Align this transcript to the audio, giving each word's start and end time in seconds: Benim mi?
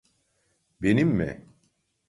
Benim 0.81 1.07
mi? 1.11 1.47